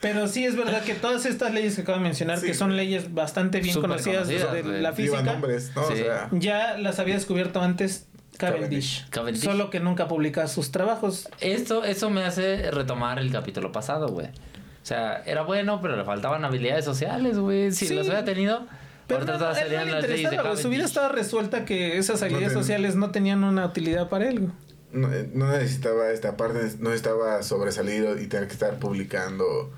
[0.00, 2.46] Pero sí es verdad que todas estas leyes que acabo de mencionar, Sí.
[2.46, 4.80] que son leyes bastante bien conocidas conocidas, de güey.
[4.80, 5.82] la física, nombres, ¿no?
[5.82, 5.96] O Sí.
[5.98, 9.08] sea, ya las había descubierto antes Cavendish.
[9.10, 9.42] Cavendish.
[9.42, 11.28] Solo que nunca publicaba sus trabajos.
[11.40, 14.26] Esto, eso me hace retomar el capítulo pasado, güey.
[14.28, 17.72] O sea, era bueno, pero le faltaban habilidades sociales, güey.
[17.72, 17.94] Si Sí.
[17.94, 18.66] las hubiera tenido,
[19.08, 20.56] Pero no, no serían le las leyes de.
[20.62, 24.50] Su vida estaba resuelta que esas habilidades ten- sociales no tenían una utilidad para él.
[24.92, 29.72] no, no necesitaba esta parte, no necesitaba sobresalir y tener que estar publicando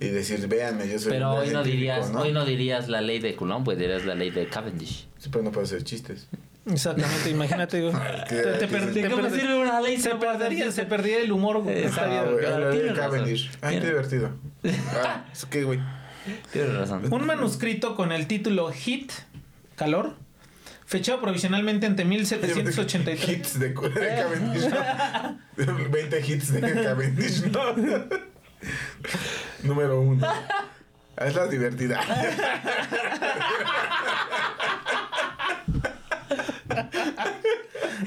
[0.00, 3.18] y decir, véanme, yo soy Pero hoy no científico", dirías, hoy no dirías la ley
[3.20, 5.06] de Coulomb, pues dirías la ley de Cavendish.
[5.18, 6.26] Sí, pero no puedo hacer chistes.
[6.64, 7.80] Exactamente, imagínate.
[7.82, 7.92] güey.
[8.28, 10.18] Que- Te, te que per- te ¿De qué me per- sirve una ley se no
[10.20, 11.60] perdería, se perdería el humor.
[11.62, 11.84] güey.
[11.84, 12.92] Ah.
[12.94, 13.50] Cavendish.
[13.60, 14.30] Ay, qué Tienes- divertido.
[15.04, 15.78] Ah, ¿eso qué, güey?
[16.52, 17.12] Tienes razón.
[17.12, 19.12] Un manuscrito con el título Hit,
[19.76, 20.14] calor,
[20.86, 23.28] fechado provisionalmente entre 1783.
[23.28, 24.68] Hits de, de Cavendish.
[25.66, 25.74] ¿no?
[25.90, 27.74] 20 hits de Cavendish, ¿no?
[29.64, 30.26] Número uno.
[31.16, 32.00] Ah, Es la divertida.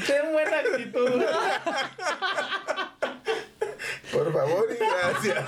[0.08, 1.21] Ten buena actitud.
[4.12, 5.45] Por favor y gracias.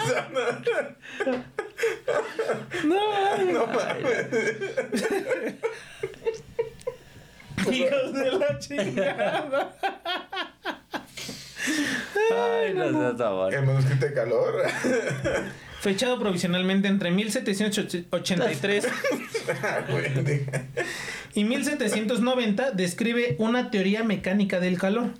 [2.85, 4.27] No, No mames.
[7.71, 9.75] hijos de la chingada.
[12.31, 13.53] Ay, no seas amor.
[13.53, 14.63] El manuscrito de calor.
[15.81, 18.87] Fechado provisionalmente entre 1783
[19.63, 20.63] Ah, güey, deja.
[21.33, 25.11] y 1790, describe una teoría mecánica del calor.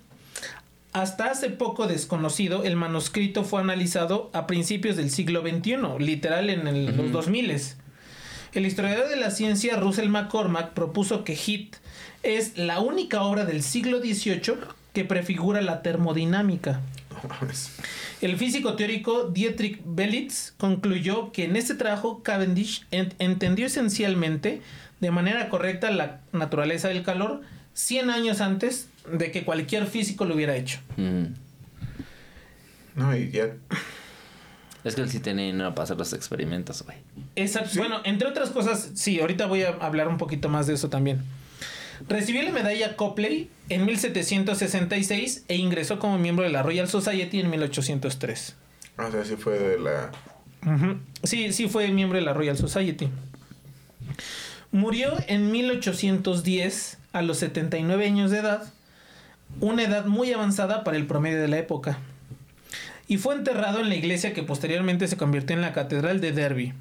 [0.98, 6.68] Hasta hace poco desconocido, el manuscrito fue analizado a principios del siglo XXI, literal en
[6.68, 7.76] el- los 2000.
[8.54, 11.76] El historiador de la ciencia Russell McCormack propuso que HIT
[12.24, 14.56] es la única obra del siglo XVIII
[14.94, 16.82] que prefigura la termodinámica.
[18.22, 24.64] El físico teórico Dietrich Belitz concluyó que en este trabajo Cavendish en- entendió esencialmente
[25.00, 27.42] de manera correcta la naturaleza del calor
[27.76, 30.80] 100 años antes de que cualquier físico lo hubiera hecho.
[30.98, 31.26] Mm.
[32.96, 33.54] No, y ya.
[34.84, 36.98] Es que él sí tenía dinero para hacer los experimentos, güey.
[37.36, 37.72] Exacto.
[37.78, 41.22] Bueno, entre otras cosas, sí, ahorita voy a hablar un poquito más de eso también.
[42.08, 47.50] Recibió la medalla Copley en 1766 e ingresó como miembro de la Royal Society en
[47.50, 48.56] 1803.
[48.98, 50.12] O sea, sí fue de la.
[51.24, 53.10] Sí, sí fue miembro de la Royal Society.
[54.72, 58.72] Murió en 1810 a los 79 años de edad,
[59.60, 62.00] una edad muy avanzada para el promedio de la época.
[63.08, 66.74] Y fue enterrado en la iglesia que posteriormente se convirtió en la Catedral de Derby.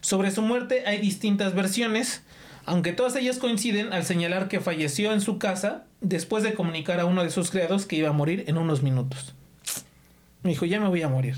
[0.00, 2.22] Sobre su muerte hay distintas versiones,
[2.66, 7.04] aunque todas ellas coinciden al señalar que falleció en su casa después de comunicar a
[7.04, 9.34] uno de sus criados que iba a morir en unos minutos.
[10.42, 11.36] Me dijo, ya me voy a morir.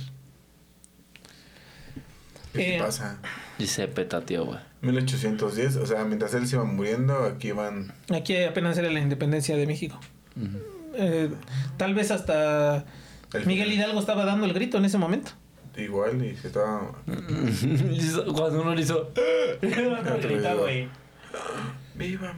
[2.54, 3.18] ¿Qué Eh, pasa?
[3.58, 4.58] Y se petateó, güey.
[4.80, 7.92] 1810, o sea, mientras él se iba muriendo, aquí van.
[8.14, 9.98] Aquí apenas era la independencia de México.
[10.96, 11.30] Eh,
[11.76, 12.84] tal vez hasta
[13.32, 15.32] El- Miguel Hidalgo estaba dando el grito en ese momento.
[15.76, 16.92] Igual y se estaba.
[18.34, 19.10] Cuando uno le hizo.
[19.60, 20.88] Grita, güey.
[21.96, 22.32] ¡Viva,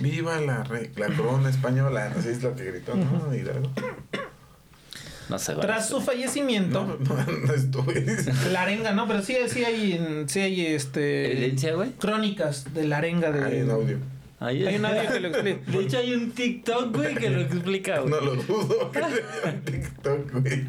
[0.00, 2.12] ¡Viva la, re- la corona española!
[2.16, 3.34] Así es lo que gritó, ¿no?
[3.34, 3.70] Hidalgo.
[5.30, 5.36] No.
[5.38, 8.04] Tras su fallecimiento, No, no, no estuve.
[8.52, 11.90] la arenga, no, pero sí, sí hay, sí hay este ¿Evidencia, güey?
[11.92, 13.98] crónicas de la arenga Hay de, audio.
[14.38, 15.70] Ahí Hay un audio que lo explica.
[15.70, 18.10] De hecho, hay un TikTok, güey, que lo explica, güey.
[18.10, 20.66] No lo dudo que sea en TikTok, güey.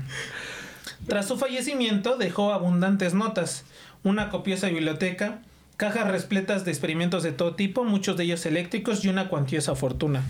[1.07, 3.65] Tras su fallecimiento dejó abundantes notas,
[4.03, 5.39] una copiosa biblioteca,
[5.77, 10.23] cajas repletas de experimentos de todo tipo, muchos de ellos eléctricos y una cuantiosa fortuna.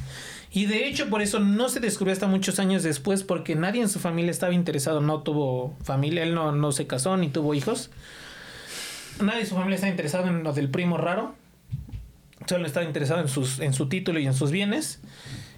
[0.51, 3.89] Y de hecho por eso no se descubrió hasta muchos años después porque nadie en
[3.89, 7.89] su familia estaba interesado, no tuvo familia, él no, no se casó ni tuvo hijos.
[9.21, 11.35] Nadie en su familia estaba interesado en lo del primo raro.
[12.45, 14.99] Solo estaba interesado en, sus, en su título y en sus bienes.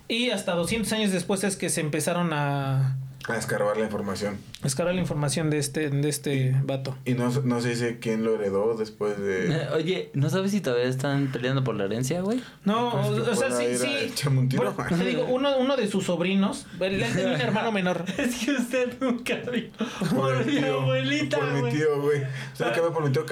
[0.07, 4.39] Y hasta 200 años después es que se empezaron a, A escarbar la información.
[4.63, 6.97] Escalar la información de este, de este vato.
[7.05, 9.51] Y no, no se dice quién lo heredó después de...
[9.55, 12.41] Eh, Oye, ¿no sabes si todavía están peleando por la herencia, güey?
[12.65, 14.27] No, Pues que o, o sea, sí, sí.
[14.27, 14.73] un tiro.
[14.73, 18.03] Bueno, te digo, uno, uno de sus sobrinos, él tenía un hermano menor.
[18.17, 19.69] Es que usted nunca vio
[20.15, 22.23] Por mi tío, por mi tío, güey.
[22.55, 23.25] ¿Sabes qué me por mi tío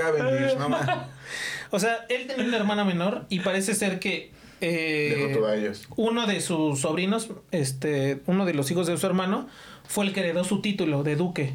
[0.60, 0.88] mames.
[1.72, 5.56] O sea, él tenía un hermano menor y parece ser que eh, Dejó todo a
[5.56, 5.88] ellos.
[5.96, 9.48] uno de sus sobrinos, este, uno de los hijos de su hermano,
[9.88, 11.54] fue el que heredó su título de duque.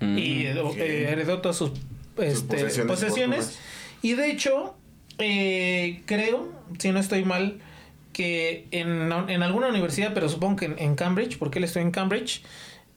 [0.00, 0.18] Mm.
[0.18, 0.76] y eh, ok.
[0.76, 1.70] heredó todas sus,
[2.18, 3.58] este, posesiones.
[4.02, 4.74] Y de hecho,
[5.18, 7.60] eh, creo, si no estoy mal,
[8.12, 11.92] que en, en alguna universidad, pero supongo que en, en Cambridge, porque él estuvo en
[11.92, 12.42] Cambridge,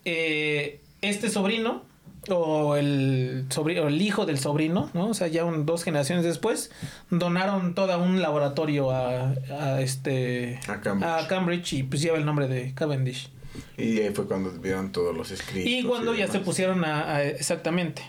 [0.04, 1.84] eh, este sobrino
[2.30, 5.10] o el sobrino o el hijo del sobrino, ¿no?
[5.10, 6.72] O sea, ya un- dos generaciones después,
[7.10, 11.10] donaron todo un laboratorio a, a este A Cambridge.
[11.10, 13.30] a Cambridge y pues lleva el nombre de Cavendish.
[13.78, 15.70] Y ahí fue cuando vieron todos los escritos.
[15.72, 18.02] Y cuando ya se pusieron a, a- exactamente,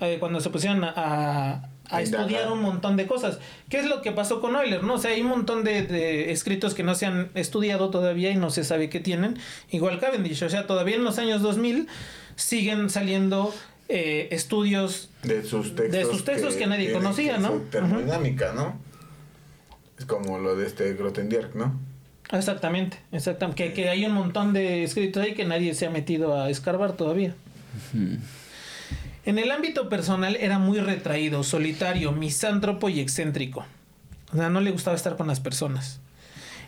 [0.00, 3.38] Eh, cuando se pusieron a, a- estudiar un montón de cosas.
[3.68, 4.82] ¿Qué es lo que pasó con Euler?
[4.82, 8.30] No, o sea, hay un montón de, de escritos que no se han estudiado todavía
[8.30, 9.36] y no se sabe qué tienen.
[9.70, 11.88] Igual Cavendish, o sea, todavía en los años 2000
[12.40, 13.54] siguen saliendo
[13.88, 15.92] eh, estudios De sus textos.
[15.92, 17.48] De sus textos que nadie conocía, que ¿no?
[17.52, 18.78] su termodinámica, ¿no?
[19.98, 21.78] Es como lo de este Grothendieck, ¿no?
[22.32, 23.62] Exactamente, exactamente.
[23.64, 26.96] Que, que hay un montón de escritos ahí que nadie se ha metido a escarbar
[26.96, 27.34] todavía.
[29.24, 33.66] En el ámbito personal era muy retraído, solitario, misántropo y excéntrico.
[34.32, 36.00] O sea, no le gustaba estar con las personas.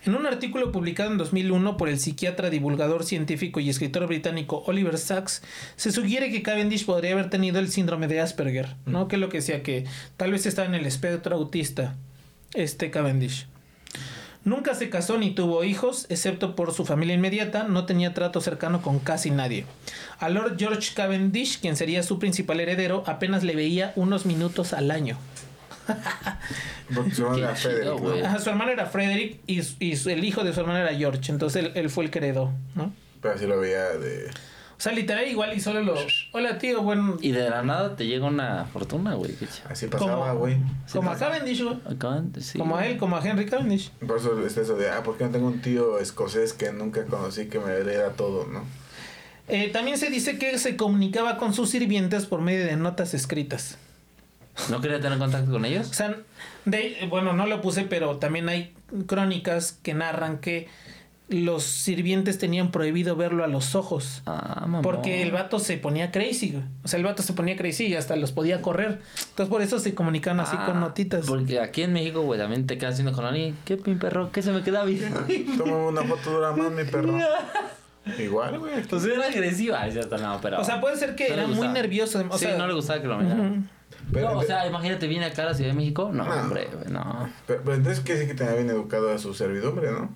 [0.05, 4.99] En un artículo publicado en 2001 por el psiquiatra, divulgador científico y escritor británico Oliver
[4.99, 5.43] Sacks,
[5.77, 9.07] se sugiere que Cavendish podría haber tenido el síndrome de Asperger, ¿no?
[9.07, 9.85] Que es lo que decía que
[10.17, 11.95] tal vez está en el espectro autista,
[12.53, 13.47] este Cavendish.
[14.45, 18.83] Nunca se casó ni tuvo hijos, excepto por su familia inmediata, no tenía trato cercano
[18.83, 19.67] con casi nadie.
[20.19, 24.91] A Lord George Cavendish, quien sería su principal heredero, apenas le veía unos minutos al
[24.91, 25.17] año.
[26.95, 27.99] Porque su hermano era Frederick, ¿no?
[27.99, 28.23] güey.
[28.23, 30.95] Ajá, su hermano era Frederick y, su- y su- el hijo de su hermano era
[30.95, 32.93] George, entonces él, él fue el que heredó, ¿no?
[33.21, 34.29] Pero así lo veía de...
[34.29, 35.95] O sea, literal igual y solo lo...
[36.33, 37.17] Hola tío, bueno...
[37.21, 39.33] Y de la nada te llega una fortuna, güey.
[39.71, 40.57] Así pasaba, güey.
[40.93, 41.77] Como a Cavendish, güey.
[42.41, 42.59] Sí.
[42.59, 43.93] Como a él, como a Henry Cavendish.
[44.05, 47.05] Por eso está eso de, ah, ¿por qué no tengo un tío escocés que nunca
[47.05, 48.65] conocí que me hereda todo, no?
[49.47, 53.79] Eh, también se dice que se comunicaba con sus sirvientes por medio de notas escritas.
[54.71, 55.91] ¿No quería tener contacto con ellos?
[55.91, 56.17] O sea,
[56.65, 58.75] de, bueno, no lo puse, pero también hay
[59.07, 60.69] crónicas que narran que
[61.29, 64.21] los sirvientes tenían prohibido verlo a los ojos.
[64.27, 64.83] Ah, mamá.
[64.83, 66.65] Porque el vato se ponía crazy, güey.
[66.85, 69.01] O sea, el vato se ponía crazy y hasta los podía correr.
[69.31, 71.25] Entonces por eso se comunican así Ah, con notitas.
[71.27, 73.57] Porque aquí en México, güey, también te quedas haciendo con alguien.
[73.65, 74.31] ¿Qué pin perro?
[74.31, 75.15] ¿Qué se me queda bien?
[75.57, 77.17] Toma una foto dura más, mi perro.
[78.19, 78.83] Igual, güey.
[78.83, 79.87] Pues era agresiva.
[79.87, 80.61] Es cierto, no, pero.
[80.61, 82.25] O sea, puede ser que no era muy nervioso.
[82.29, 83.51] O sí, sea, no le gustaba que lo miraran.
[83.59, 83.63] ujú.
[84.13, 86.11] Pero, no, o sea, imagínate, viene acá a la Ciudad de México.
[86.13, 86.35] No, No.
[86.43, 87.31] hombre, güey, no.
[87.47, 90.13] pero, pero entonces que sí que tenía bien educado a su servidumbre, ¿no?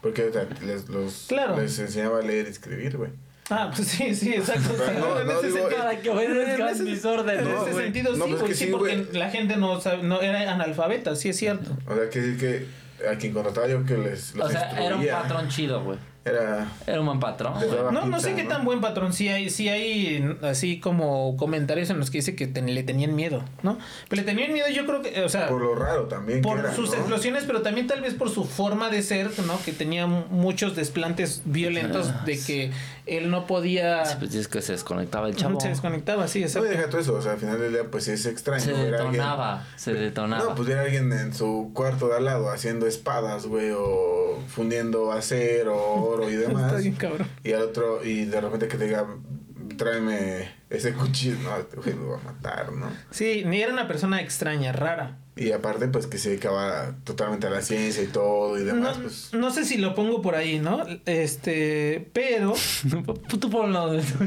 [0.00, 1.58] Porque o sea, les, los, Claro.
[1.60, 3.10] les enseñaba a leer y escribir, güey.
[3.50, 4.70] Ah, pues sí, sí, exacto.
[4.78, 7.42] Pero no, en no, ese digo, sentido- que obedezcan en ese- mis órdenes.
[7.46, 9.12] En No, ese sentido, No, sí, pues que sí, sí, porque güey.
[9.18, 11.76] la gente no, sabe, no era analfabeta, sí es cierto.
[11.86, 12.66] O sea, que sí que
[13.10, 15.98] a quien contrataba yo que les los O sea, era un instruía, patrón chido, güey.
[16.24, 16.72] Era...
[16.86, 17.54] Era un buen patrón.
[17.92, 18.48] No, no sé qué ¿no?
[18.48, 19.12] tan buen patrón.
[19.12, 23.14] Sí hay, sí hay así como comentarios en los que dice que ten- le tenían
[23.14, 23.78] miedo, ¿no?
[24.08, 26.66] Pero le tenían miedo, yo creo que, o sea, Por lo raro también por que
[26.68, 26.96] era, sus ¿no?
[26.96, 29.60] explosiones, pero también tal vez por su forma de ser, ¿no?
[29.64, 32.72] Que tenía muchos desplantes violentos Ah, de que
[33.06, 34.04] él no podía...
[34.06, 35.60] Sí, pues es que se desconectaba el chavo.
[35.60, 36.68] Se desconectaba, sí, No, exacto.
[36.68, 38.90] deja todo eso, o sea, al final del día pues sí es extraño Se alguien-
[38.92, 40.42] detonaba, se detonaba.
[40.44, 44.23] No, pues ver a alguien en su cuarto de al lado haciendo espadas, güey, o
[44.48, 46.66] fundiendo acero, oro y demás.
[46.66, 47.28] Está bien cabrón.
[47.42, 49.06] Y al otro, y de repente que te diga,
[49.76, 51.36] tráeme ese cuchillo.
[51.42, 52.90] No, este güey me va a matar, ¿no?
[53.10, 55.18] Sí, ni era una persona extraña, rara.
[55.36, 59.02] Y aparte, pues que se dedicaba totalmente a la ciencia y todo y demás, No,
[59.02, 59.30] pues.
[59.32, 60.86] no sé si lo pongo por ahí, ¿no?
[61.06, 62.54] Este, pero
[63.40, 64.18] Tú ponlo donde tú.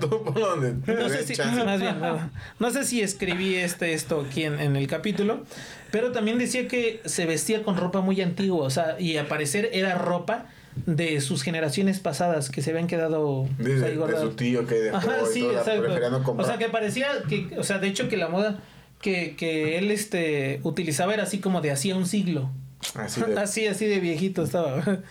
[0.08, 4.24] Tú ponlo donde no sé si, más bien, no, no sé si escribí este esto
[4.28, 5.44] aquí en, en el capítulo,
[5.92, 9.70] pero también decía que se vestía con ropa muy antigua, o sea, y al parecer
[9.72, 10.46] era ropa
[10.86, 14.74] de sus generaciones pasadas que se habían quedado De, pues, ahí de- su tío que
[14.74, 16.10] dejó Ajá, sí, exacto.
[16.10, 18.58] no O sea, que parecía que, o sea, de hecho que la moda
[19.00, 22.50] que, que él este utilizaba era así como de hacía un siglo.
[22.96, 24.82] Así de, Así, así de viejito estaba.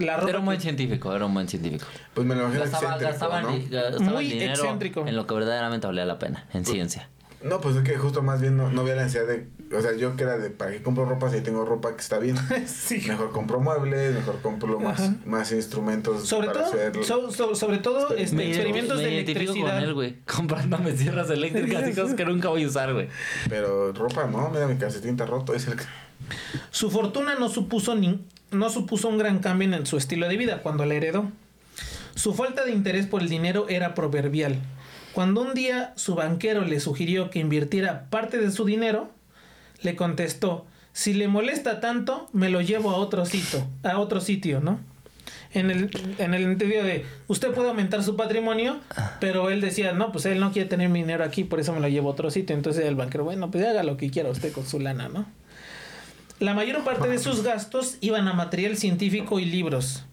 [0.00, 1.86] La ropa Era un buen que- científico, era un buen científico.
[2.12, 3.50] pues me lo imagino Gastaba, excéntrico, gastaba, ¿no?
[3.56, 5.06] ni- gastaba Muy dinero excéntrico.
[5.06, 7.08] en lo que verdaderamente valía la pena, en ciencia.
[7.42, 9.46] No, pues es que justo más bien no, no había la necesidad de...
[9.72, 12.18] O sea, yo que era de, ¿para qué compro ropa si tengo ropa que está
[12.18, 12.36] bien?
[12.66, 13.02] sí.
[13.06, 15.14] Mejor compro muebles, mejor compro más, Ajá.
[15.24, 17.04] más instrumentos Sobre para todo, hacer...
[17.04, 19.82] so- so- sobre todo este, Me- experimentos me de con electricidad.
[19.84, 20.16] él, güey.
[20.26, 23.08] Comprándome sierras eléctricas y cosas que nunca voy a usar, güey.
[23.48, 25.84] Pero ropa, no, mira mi calcetín está roto, es el que...
[26.70, 30.62] Su fortuna no supuso, ni, no supuso un gran cambio en su estilo de vida
[30.62, 31.30] cuando la heredó.
[32.16, 34.56] Su falta de interés por el dinero era proverbial.
[35.12, 39.10] Cuando un día su banquero le sugirió que invirtiera parte de su dinero,
[39.82, 44.60] le contestó, si le molesta tanto, me lo llevo a otro sitio, a otro sitio,
[44.60, 44.80] ¿no?
[45.52, 48.78] En el, en el entendido de, usted puede aumentar su patrimonio,
[49.18, 51.80] pero él decía, no, pues él no quiere tener mi dinero aquí, por eso me
[51.80, 52.54] lo llevo a otro sitio.
[52.54, 55.26] Entonces el banquero, bueno, pues haga lo que quiera usted con su lana, ¿no?
[56.38, 60.04] La mayor parte de sus gastos iban a material científico y libros.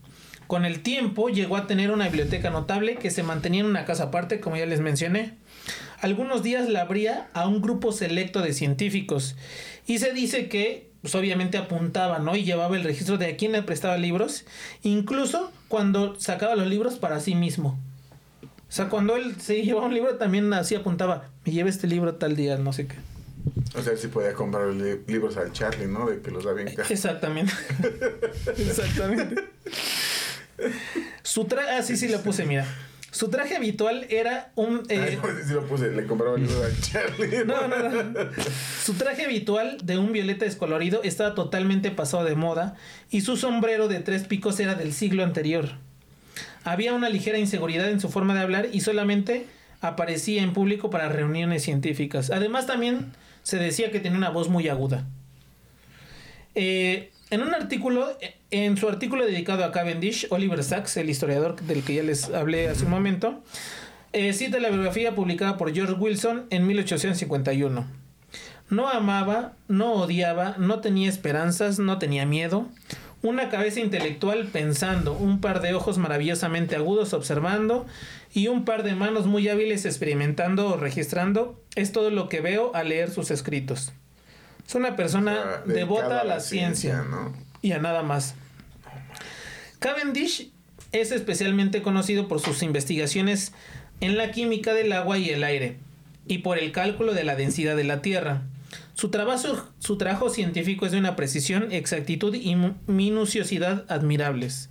[0.48, 4.06] Con el tiempo llegó a tener una biblioteca notable que se mantenía en una casa
[4.06, 5.36] aparte, como ya les mencioné.
[6.02, 9.36] Algunos días la abría a un grupo selecto de científicos
[9.88, 12.36] y se dice que pues obviamente apuntaba, ¿no?
[12.36, 14.46] Y llevaba el registro de a quién le prestaba libros,
[14.84, 17.80] incluso cuando sacaba los libros para sí mismo.
[18.44, 22.16] O sea, cuando él se llevaba un libro también así apuntaba, me lleva este libro
[22.16, 22.96] tal día, no sé qué.
[23.78, 26.10] O sea, él sí podía comprar li- libros al Charlie, ¿no?
[26.10, 26.92] De que los caros.
[26.92, 27.54] Exactamente.
[28.58, 29.36] Exactamente.
[31.24, 32.66] Su traje, ah, sí, sí, lo puse, mira.
[33.12, 34.84] Su traje habitual era un...
[34.90, 36.46] eh, Ay, no, sí, sí lo puse, le compraba al
[36.82, 37.46] Charlie.
[37.46, 38.20] no, no, no.
[38.84, 42.76] Su traje habitual de un violeta descolorido estaba totalmente pasado de moda
[43.10, 45.70] y su sombrero de tres picos era del siglo anterior.
[46.64, 49.46] Había una ligera inseguridad en su forma de hablar y solamente
[49.80, 52.30] aparecía en público para reuniones científicas.
[52.30, 55.06] Además también se decía que tenía una voz muy aguda.
[56.56, 58.18] Eh, en un artículo,
[58.52, 62.70] en su artículo dedicado a Cavendish, Oliver Sacks, el historiador del que ya les hablé
[62.70, 63.42] hace un momento,
[64.14, 67.86] eh, cita la biografía publicada por George Wilson en 1851.
[68.70, 72.68] No amaba, no odiaba, no tenía esperanzas, no tenía miedo.
[73.22, 77.86] Una cabeza intelectual pensando, un par de ojos maravillosamente agudos observando
[78.34, 82.74] y un par de manos muy hábiles experimentando o registrando es todo lo que veo
[82.76, 83.92] al leer sus escritos.
[84.68, 87.34] Es una persona O sea, dedicado devota a la, ciencia ¿no?
[87.62, 88.36] y a nada más.
[89.80, 90.52] Cavendish
[90.92, 93.54] es especialmente conocido por sus investigaciones
[94.02, 95.78] en la química del agua y el aire
[96.28, 98.44] y por el cálculo de la densidad de la Tierra.
[98.94, 102.56] Su trabajo, su trabajo científico es de una precisión, exactitud y
[102.88, 104.70] minuciosidad admirables.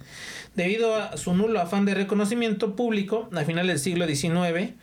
[0.56, 4.74] Debido a su nulo afán de reconocimiento público, a finales del siglo XIX,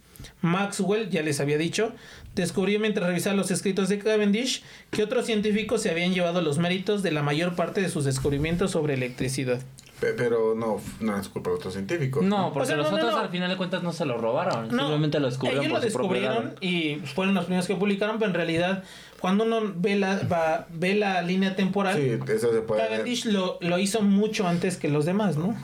[0.42, 1.92] Maxwell, ya les había dicho,
[2.36, 7.04] descubrió mientras revisaba los escritos de Cavendish que otros científicos se habían llevado los méritos
[7.04, 9.62] de la mayor parte de sus descubrimientos sobre electricidad.
[10.00, 12.24] Pe- Pero no, no es culpa de otros científicos.
[12.24, 13.20] No, porque O sea, los no, no, otros no.
[13.22, 14.68] al final de cuentas no se lo robaron.
[14.70, 18.18] No, simplemente lo descubrieron ellos por lo su descubrieron y fueron los primeros que publicaron,
[18.18, 18.84] pero en realidad
[19.22, 22.90] cuando uno ve la, va- ve la línea temporal, Sí, eso se puede ver.
[22.90, 25.56] Cavendish lo, lo hizo mucho antes que los demás, ¿no?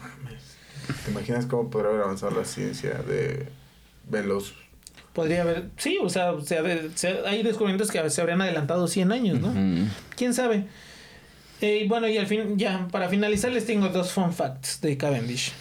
[1.06, 3.48] ¿Te imaginas cómo podría haber avanzado la ciencia de
[4.10, 4.54] veloz?
[5.14, 9.40] Podría haber, sí, o sea, se- se- hay descubrimientos que se habrían adelantado 100 años,
[9.40, 9.54] ¿no?
[10.16, 10.66] ¿Quién sabe?
[11.62, 14.96] Eh, y bueno, y al fin, ya, para finalizar les tengo dos fun facts de
[14.98, 15.52] Cavendish.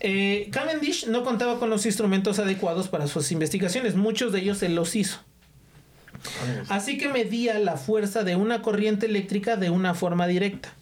[0.00, 4.68] Eh, Cavendish no contaba con los instrumentos adecuados para sus investigaciones, muchos de ellos se
[4.68, 5.18] los hizo.
[6.68, 10.72] Así que medía la fuerza de una corriente eléctrica de una forma directa.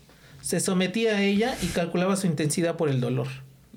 [0.42, 3.28] Se sometía a ella y calculaba su intensidad por el dolor.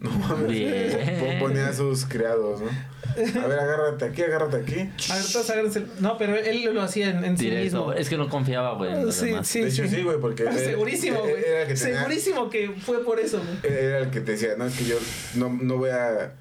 [0.01, 1.39] No mames.
[1.39, 2.67] Ponía a sus criados, ¿no?
[2.67, 4.79] A ver, agárrate aquí, agárrate aquí.
[5.11, 5.85] A ver, todos agárrense.
[5.99, 7.93] No, pero él lo hacía en, en sí mismo.
[7.93, 8.91] Es que no confiaba, güey.
[8.91, 9.47] en los Sí, demás.
[9.47, 10.41] sí, de hecho, sí, güey, porque.
[10.43, 11.35] era- Segurísimo, güey.
[11.45, 13.73] Era el que tenía- Segurísimo que fue por eso, güey.
[13.73, 14.95] Era el que te decía, no, es que yo
[15.35, 16.33] no, no voy a.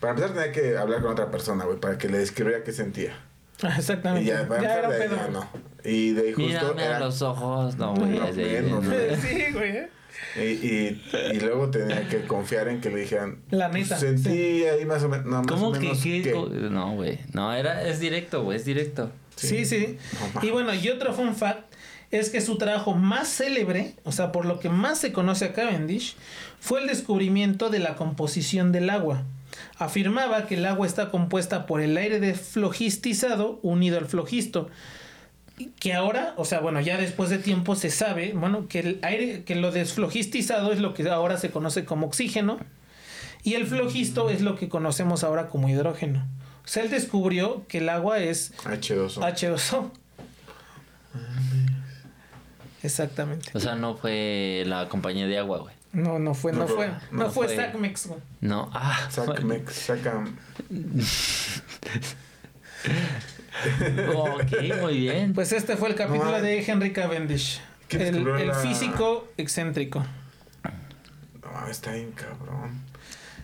[0.00, 3.16] Para empezar, tenía que hablar con otra persona, güey, para que le describiera qué sentía.
[3.62, 4.28] Ah, Y Exactamente.
[4.28, 5.16] ya, para Ya empezar, de ahí pedo.
[5.16, 5.48] ya no.
[5.84, 6.48] Y de ahí justo.
[6.48, 7.76] Mírame a era- los ojos.
[7.78, 8.10] No, güey.
[8.18, 9.16] No, es de- menos, de- güey.
[9.20, 9.96] Sí, güey.
[10.36, 11.02] Y, y,
[11.32, 13.38] y luego tenía que confiar en que le dijeran.
[13.50, 15.26] La neta, "Pues sentí ahí más o menos.
[15.26, 16.22] No, más ¿Cómo o que menos qué?
[16.22, 16.32] que-
[16.70, 17.18] No, güey.
[17.32, 19.10] No, era, es directo, güey, es directo.
[19.36, 19.98] Sí, sí.
[20.34, 21.72] No y bueno, y otro fun fact
[22.10, 25.52] es que su trabajo más célebre, o sea, por lo que más se conoce a
[25.52, 26.16] Cavendish,
[26.60, 29.24] fue el descubrimiento de la composición del agua.
[29.78, 34.68] Afirmaba que el agua está compuesta por el aire desflogistizado unido al flogisto.
[35.78, 39.44] Que ahora, o sea, bueno, ya después de tiempo se sabe, bueno, que el aire,
[39.44, 42.58] que lo desflogistizado es lo que ahora se conoce como oxígeno
[43.42, 46.26] y el flogisto es lo que conocemos ahora como hidrógeno.
[46.64, 49.20] O sea, él descubrió que el agua es H2O.
[49.20, 49.90] H2O.
[52.82, 53.50] Exactamente.
[53.54, 55.74] O sea, no fue la compañía de agua, güey.
[55.92, 57.56] No, no fue, no, No, fue, no, no fue fue.
[57.56, 58.08] Sacmex.
[58.08, 58.20] güey.
[58.40, 59.08] No, ah.
[59.10, 60.24] Sac, mex, saca.
[64.14, 65.32] ok, muy bien.
[65.34, 67.60] Pues este fue el capítulo No, de Henry Cavendish.
[67.88, 70.04] ¿Quién El, descubrió el la- físico excéntrico.
[71.42, 72.80] No, está bien cabrón.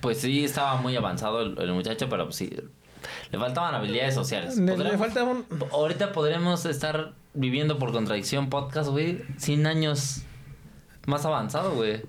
[0.01, 2.51] Pues sí, estaba muy avanzado el, el muchacho, pero pues sí.
[3.31, 4.57] Le faltaban habilidades sociales.
[4.59, 5.45] Le, le Podríamos- falta un...
[5.71, 10.23] Ahorita podremos estar viviendo por contradicción podcast, güey, 100 años
[11.07, 12.03] más avanzado, güey.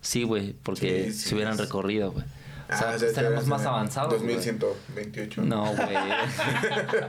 [0.00, 2.24] Sí, güey, porque Sí, sí, se hubieran es- recorrido, güey.
[2.70, 4.22] O sea, Ah, ya estaremos estarás más avanzados.
[4.22, 4.34] güey.
[4.36, 5.40] 2128.
[5.42, 5.88] No, güey.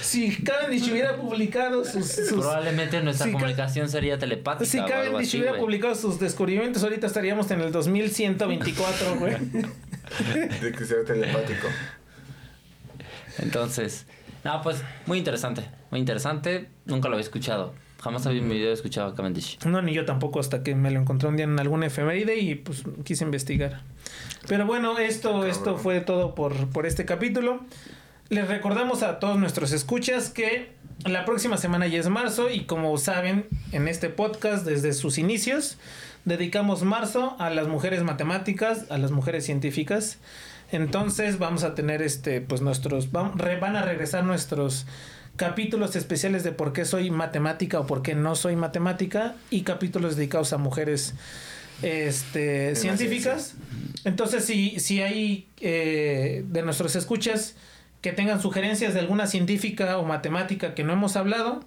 [0.00, 2.06] Si Cavendish hubiera publicado sus...
[2.06, 4.64] sus- Probablemente nuestra si comunicación sería telepática.
[4.70, 5.60] si Cavendish así, hubiera güey.
[5.62, 9.34] publicado sus descubrimientos, ahorita estaríamos en el 2124, güey.
[10.60, 11.68] De que sea telepático.
[13.38, 14.06] Entonces,
[14.44, 15.68] no, pues muy interesante.
[15.90, 16.68] Muy interesante.
[16.86, 17.74] Nunca lo había escuchado.
[18.02, 19.58] Jamás había en mi video escuchado a Cavendish.
[19.66, 22.54] No, ni yo tampoco hasta que me lo encontré un día en alguna efeméride y
[22.54, 23.82] pues quise investigar.
[24.48, 27.60] Pero bueno, esto, esto fue todo por, por este capítulo.
[28.30, 30.72] Les recordamos a todos nuestros escuchas que
[31.04, 35.78] la próxima semana ya es marzo y como saben en este podcast desde sus inicios
[36.24, 40.18] dedicamos marzo a las mujeres matemáticas, a las mujeres científicas.
[40.72, 44.86] Entonces vamos a tener este pues nuestros van a regresar nuestros
[45.40, 50.16] capítulos especiales de por qué soy matemática o por qué no soy matemática y capítulos
[50.16, 51.14] dedicados a mujeres
[51.80, 53.54] este, científicas.
[54.04, 57.56] Entonces, si, si hay eh, de nuestros escuchas
[58.02, 61.64] que tengan sugerencias de alguna científica o matemática que no hemos hablado,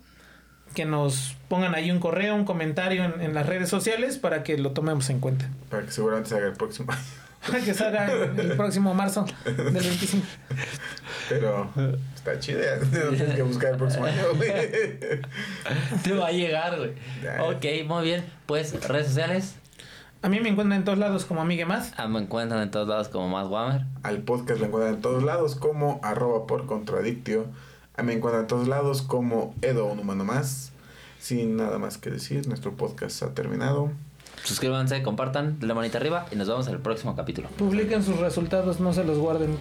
[0.76, 4.56] que nos pongan ahí un correo, un comentario en, en las redes sociales para que
[4.60, 5.50] lo tomemos en cuenta.
[5.72, 7.23] Para que seguramente se haga el próximo año.
[7.66, 10.26] Que salga el próximo marzo del 25.
[11.30, 11.70] Pero
[12.16, 12.78] está chida.
[12.92, 14.52] No tienes que buscar el próximo año, güey.
[16.04, 16.92] Te va a llegar, güey.
[17.42, 18.26] Ok, muy bien.
[18.46, 19.56] Pues, redes sociales.
[20.22, 21.92] A mí me encuentran en todos lados como Amigue Más.
[21.98, 23.82] Ah, me encuentran en todos lados como más Whammer.
[24.04, 27.48] Al podcast lo encuentran en todos lados como arroba por contradictio.
[27.98, 30.72] A mí me encuentran en todos lados como Edo, un humano más.
[31.20, 33.92] Sin nada más que decir, nuestro podcast ha terminado.
[34.44, 37.50] Suscríbanse, compartan, denle manita arriba y nos vemos en el próximo capítulo.
[37.58, 39.58] Publiquen sus resultados, no se los guarden.